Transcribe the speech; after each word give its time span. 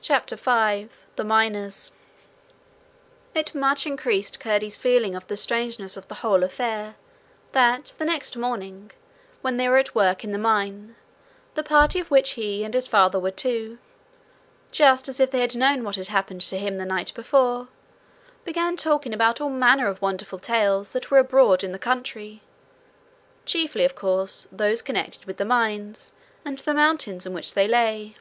CHAPTER 0.00 0.38
5 0.38 1.04
The 1.16 1.24
Miners 1.24 1.92
It 3.34 3.54
much 3.54 3.86
increased 3.86 4.40
Curdie's 4.40 4.78
feeling 4.78 5.14
of 5.14 5.26
the 5.28 5.36
strangeness 5.36 5.94
of 5.94 6.08
the 6.08 6.14
whole 6.16 6.42
affair, 6.42 6.94
that, 7.52 7.92
the 7.98 8.06
next 8.06 8.34
morning, 8.34 8.92
when 9.42 9.58
they 9.58 9.68
were 9.68 9.76
at 9.76 9.94
work 9.94 10.24
in 10.24 10.32
the 10.32 10.38
mine, 10.38 10.96
the 11.54 11.62
party 11.62 12.00
of 12.00 12.10
which 12.10 12.30
he 12.30 12.64
and 12.64 12.72
his 12.72 12.88
father 12.88 13.18
were 13.20 13.30
two, 13.30 13.78
just 14.72 15.06
as 15.06 15.20
if 15.20 15.30
they 15.30 15.40
had 15.42 15.54
known 15.54 15.84
what 15.84 15.96
had 15.96 16.08
happened 16.08 16.40
to 16.40 16.56
him 16.56 16.78
the 16.78 16.86
night 16.86 17.12
before, 17.14 17.68
began 18.42 18.78
talking 18.78 19.12
about 19.12 19.38
all 19.38 19.50
manner 19.50 19.86
of 19.86 20.00
wonderful 20.00 20.38
tales 20.38 20.92
that 20.94 21.10
were 21.10 21.18
abroad 21.18 21.62
in 21.62 21.72
the 21.72 21.78
country, 21.78 22.40
chiefly, 23.44 23.84
of 23.84 23.94
course, 23.94 24.48
those 24.50 24.80
connected 24.80 25.26
with 25.26 25.36
the 25.36 25.44
mines, 25.44 26.12
and 26.42 26.60
the 26.60 26.72
mountains 26.74 27.26
in 27.26 27.34
which 27.34 27.52
they 27.52 27.68
lay. 27.68 28.16